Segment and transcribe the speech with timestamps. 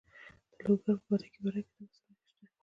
[0.55, 2.45] د لوګر په برکي برک کې د مسو نښې شته.